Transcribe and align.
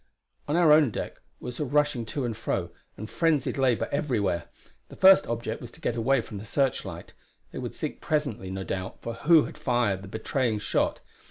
On 0.47 0.55
our 0.55 0.71
own 0.71 0.89
deck 0.89 1.21
was 1.39 1.59
rushing 1.59 2.07
to 2.07 2.25
and 2.25 2.35
fro, 2.35 2.71
and 2.97 3.07
frenzied 3.07 3.55
labour 3.55 3.87
everywhere. 3.91 4.45
The 4.89 4.95
first 4.95 5.27
object 5.27 5.61
was 5.61 5.69
to 5.73 5.79
get 5.79 5.95
away 5.95 6.21
from 6.21 6.39
the 6.39 6.45
searchlight; 6.45 7.13
they 7.51 7.59
would 7.59 7.75
seek 7.75 8.01
presently, 8.01 8.49
no 8.49 8.63
doubt, 8.63 9.03
for 9.03 9.13
who 9.13 9.43
had 9.43 9.59
fired 9.59 10.01
the 10.01 10.07
betraying 10.07 10.57
shot. 10.57 11.01